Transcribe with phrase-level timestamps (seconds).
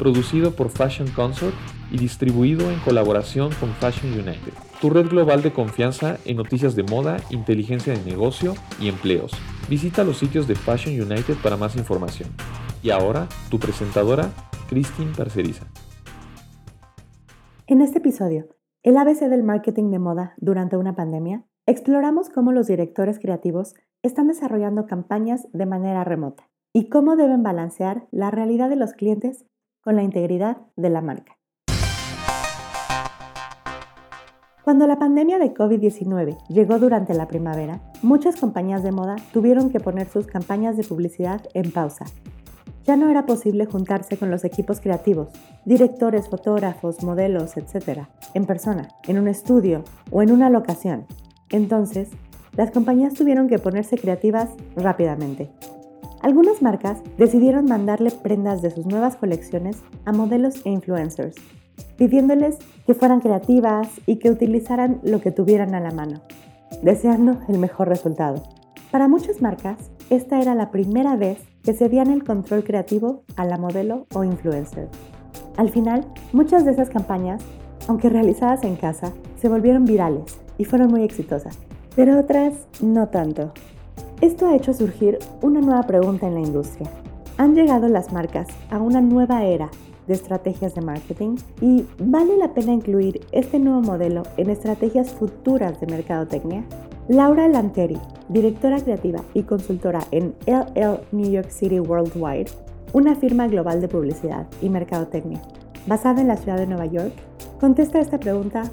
[0.00, 1.54] producido por Fashion Consort
[1.92, 6.84] y distribuido en colaboración con Fashion United, tu red global de confianza en noticias de
[6.84, 9.30] moda, inteligencia de negocio y empleos.
[9.68, 12.30] Visita los sitios de Fashion United para más información.
[12.82, 14.30] Y ahora, tu presentadora,
[14.70, 15.66] Christine Parceriza.
[17.66, 18.48] En este episodio,
[18.82, 24.28] el ABC del marketing de moda durante una pandemia, exploramos cómo los directores creativos están
[24.28, 29.44] desarrollando campañas de manera remota y cómo deben balancear la realidad de los clientes
[29.82, 31.40] con la integridad de la marca.
[34.62, 39.80] Cuando la pandemia de COVID-19 llegó durante la primavera, muchas compañías de moda tuvieron que
[39.80, 42.04] poner sus campañas de publicidad en pausa.
[42.84, 45.28] Ya no era posible juntarse con los equipos creativos,
[45.64, 48.02] directores, fotógrafos, modelos, etc.,
[48.34, 51.06] en persona, en un estudio o en una locación.
[51.50, 52.10] Entonces,
[52.56, 55.50] las compañías tuvieron que ponerse creativas rápidamente.
[56.22, 61.34] Algunas marcas decidieron mandarle prendas de sus nuevas colecciones a modelos e influencers,
[61.96, 66.20] pidiéndoles que fueran creativas y que utilizaran lo que tuvieran a la mano,
[66.82, 68.42] deseando el mejor resultado.
[68.90, 69.78] Para muchas marcas,
[70.10, 74.88] esta era la primera vez que cedían el control creativo a la modelo o influencer.
[75.56, 77.42] Al final, muchas de esas campañas,
[77.88, 81.58] aunque realizadas en casa, se volvieron virales y fueron muy exitosas,
[81.96, 83.52] pero otras no tanto.
[84.20, 86.90] Esto ha hecho surgir una nueva pregunta en la industria.
[87.38, 89.70] ¿Han llegado las marcas a una nueva era
[90.06, 91.36] de estrategias de marketing?
[91.62, 96.64] ¿Y vale la pena incluir este nuevo modelo en estrategias futuras de mercadotecnia?
[97.08, 102.50] Laura Lanteri, directora creativa y consultora en LL New York City Worldwide,
[102.92, 105.40] una firma global de publicidad y mercadotecnia
[105.86, 107.14] basada en la ciudad de Nueva York,
[107.58, 108.64] contesta esta pregunta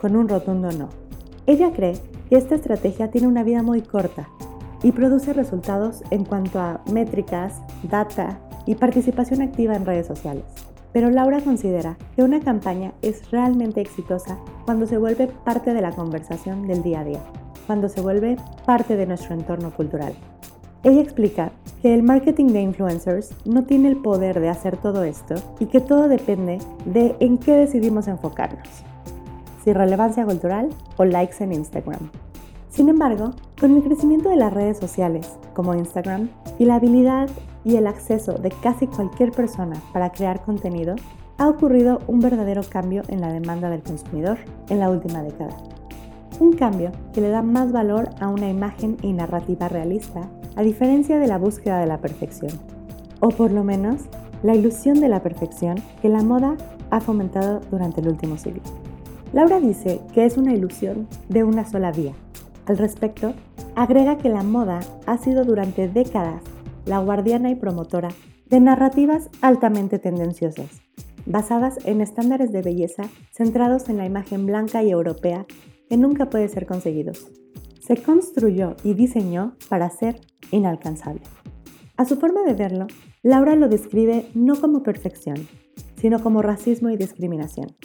[0.00, 0.88] con un rotundo no.
[1.46, 1.92] Ella cree
[2.30, 4.30] que esta estrategia tiene una vida muy corta
[4.84, 7.54] y produce resultados en cuanto a métricas,
[7.90, 10.44] data y participación activa en redes sociales.
[10.92, 15.90] Pero Laura considera que una campaña es realmente exitosa cuando se vuelve parte de la
[15.90, 17.20] conversación del día a día,
[17.66, 18.36] cuando se vuelve
[18.66, 20.14] parte de nuestro entorno cultural.
[20.84, 21.50] Ella explica
[21.80, 25.80] que el marketing de influencers no tiene el poder de hacer todo esto y que
[25.80, 28.68] todo depende de en qué decidimos enfocarnos,
[29.64, 30.68] si relevancia cultural
[30.98, 32.10] o likes en Instagram.
[32.74, 33.30] Sin embargo,
[33.60, 37.30] con el crecimiento de las redes sociales como Instagram y la habilidad
[37.64, 40.96] y el acceso de casi cualquier persona para crear contenido,
[41.38, 44.38] ha ocurrido un verdadero cambio en la demanda del consumidor
[44.70, 45.56] en la última década.
[46.40, 51.20] Un cambio que le da más valor a una imagen y narrativa realista, a diferencia
[51.20, 52.50] de la búsqueda de la perfección,
[53.20, 54.00] o por lo menos
[54.42, 56.56] la ilusión de la perfección que la moda
[56.90, 58.62] ha fomentado durante el último siglo.
[59.32, 62.14] Laura dice que es una ilusión de una sola vía,
[62.66, 63.34] al respecto,
[63.74, 66.42] agrega que la moda ha sido durante décadas
[66.86, 68.08] la guardiana y promotora
[68.46, 70.82] de narrativas altamente tendenciosas,
[71.26, 75.46] basadas en estándares de belleza centrados en la imagen blanca y europea
[75.88, 77.28] que nunca puede ser conseguidos.
[77.80, 80.20] Se construyó y diseñó para ser
[80.50, 81.22] inalcanzable.
[81.96, 82.86] A su forma de verlo,
[83.22, 85.46] Laura lo describe no como perfección,
[85.96, 87.76] sino como racismo y discriminación.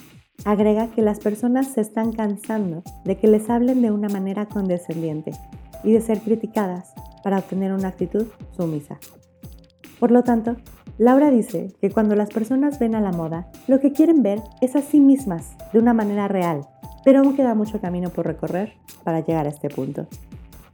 [0.46, 5.32] Agrega que las personas se están cansando de que les hablen de una manera condescendiente
[5.84, 8.98] y de ser criticadas para obtener una actitud sumisa.
[10.00, 10.56] Por lo tanto,
[10.98, 14.76] Laura dice que cuando las personas ven a la moda, lo que quieren ver es
[14.76, 16.68] a sí mismas de una manera real,
[17.04, 18.74] pero aún queda mucho camino por recorrer
[19.04, 20.08] para llegar a este punto.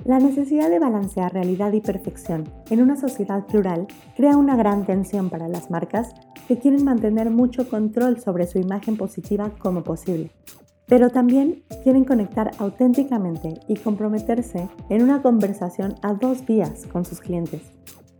[0.04, 5.32] La necesidad de balancear realidad y perfección en una sociedad plural crea una gran tensión
[5.32, 6.14] para las marcas
[6.48, 10.32] que quieren mantener mucho control sobre su imagen positiva como posible,
[10.88, 17.20] pero también quieren conectar auténticamente y comprometerse en una conversación a dos vías con sus
[17.20, 17.62] clientes.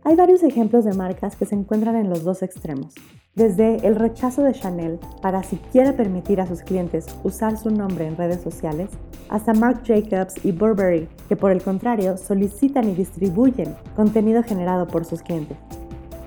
[0.04, 2.94] Hay varios ejemplos de marcas que se encuentran en los dos extremos,
[3.34, 8.16] desde el rechazo de Chanel para siquiera permitir a sus clientes usar su nombre en
[8.16, 8.88] redes sociales,
[9.28, 15.04] hasta Marc Jacobs y Burberry, que por el contrario solicitan y distribuyen contenido generado por
[15.04, 15.58] sus clientes.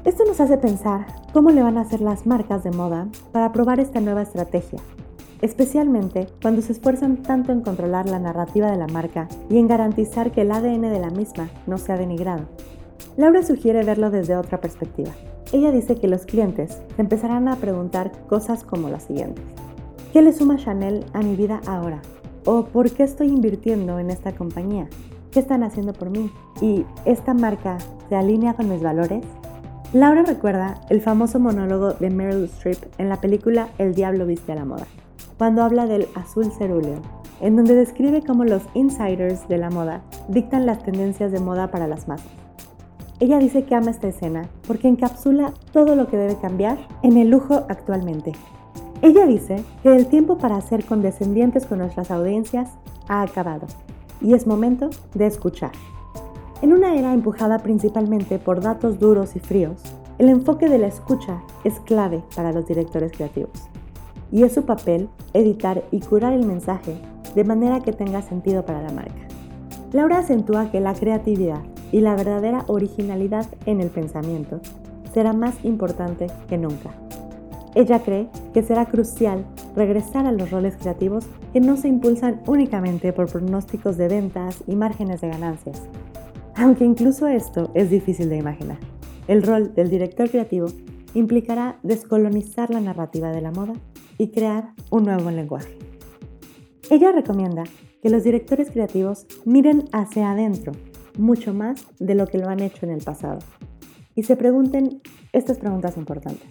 [0.05, 3.81] Esto nos hace pensar cómo le van a hacer las marcas de moda para probar
[3.81, 4.79] esta nueva estrategia,
[5.41, 10.31] especialmente cuando se esfuerzan tanto en controlar la narrativa de la marca y en garantizar
[10.31, 12.45] que el ADN de la misma no sea denigrado.
[13.17, 15.11] Laura sugiere verlo desde otra perspectiva.
[15.51, 19.43] Ella dice que los clientes empezarán a preguntar cosas como las siguientes.
[20.13, 22.01] ¿Qué le suma Chanel a mi vida ahora?
[22.45, 24.87] ¿O por qué estoy invirtiendo en esta compañía?
[25.31, 26.31] ¿Qué están haciendo por mí?
[26.61, 29.25] ¿Y esta marca se alinea con mis valores?
[29.91, 34.55] Laura recuerda el famoso monólogo de Meryl Streep en la película El Diablo Viste a
[34.55, 34.85] la Moda,
[35.39, 37.01] cuando habla del azul cerúleo,
[37.41, 41.87] en donde describe cómo los insiders de la moda dictan las tendencias de moda para
[41.87, 42.27] las masas.
[43.19, 47.31] Ella dice que ama esta escena porque encapsula todo lo que debe cambiar en el
[47.31, 48.33] lujo actualmente.
[49.01, 52.69] Ella dice que el tiempo para ser condescendientes con nuestras audiencias
[53.07, 53.65] ha acabado
[54.21, 55.71] y es momento de escuchar.
[56.61, 59.81] En una era empujada principalmente por datos duros y fríos,
[60.17, 63.69] el enfoque de la escucha es clave para los directores creativos
[64.29, 66.97] y es su papel editar y curar el mensaje
[67.33, 69.21] de manera que tenga sentido para la marca.
[69.93, 71.61] Laura acentúa que la creatividad
[71.93, 74.59] y la verdadera originalidad en el pensamiento
[75.13, 76.91] será más importante que nunca.
[77.73, 79.45] Ella cree que será crucial
[79.75, 84.75] regresar a los roles creativos que no se impulsan únicamente por pronósticos de ventas y
[84.75, 85.81] márgenes de ganancias.
[86.59, 88.79] Aunque incluso esto es difícil de imaginar.
[89.29, 90.67] El rol del director creativo
[91.13, 93.73] implicará descolonizar la narrativa de la moda
[94.17, 95.77] y crear un nuevo lenguaje.
[96.89, 97.63] Ella recomienda
[98.01, 100.73] que los directores creativos miren hacia adentro
[101.17, 103.39] mucho más de lo que lo han hecho en el pasado
[104.13, 105.01] y se pregunten
[105.31, 106.49] estas preguntas importantes.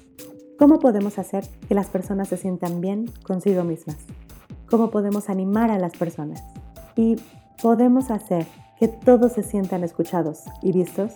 [0.58, 3.98] ¿Cómo podemos hacer que las personas se sientan bien consigo mismas?
[4.70, 6.42] ¿Cómo podemos animar a las personas?
[6.96, 7.16] ¿Y
[7.62, 8.46] podemos hacer
[8.78, 11.12] que todos se sientan escuchados y vistos?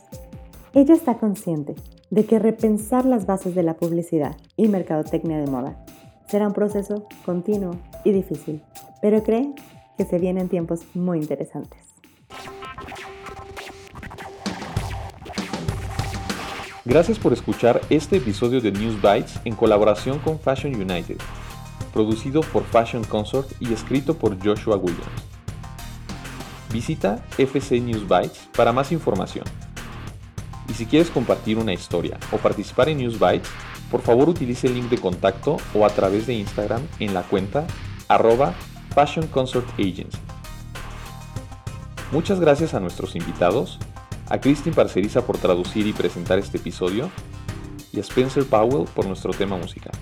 [0.75, 1.75] Ella está consciente
[2.11, 5.85] de que repensar las bases de la publicidad y mercadotecnia de moda
[6.29, 8.63] será un proceso continuo y difícil,
[9.01, 9.53] pero cree
[9.97, 11.81] que se vienen tiempos muy interesantes.
[16.85, 21.19] Gracias por escuchar este episodio de News Bites en colaboración con Fashion United,
[21.93, 25.32] producido por Fashion Consort y escrito por Joshua Williams.
[26.73, 29.45] Visita FC News Bites para más información.
[30.69, 33.49] Y si quieres compartir una historia o participar en News Bites,
[33.91, 37.67] por favor utilice el link de contacto o a través de Instagram en la cuenta
[38.09, 38.55] arroba
[38.95, 40.19] Fashion Consort Agency.
[42.11, 43.79] Muchas gracias a nuestros invitados
[44.29, 47.11] a Christine Parceriza por traducir y presentar este episodio
[47.93, 49.93] y a Spencer Powell por nuestro tema musical.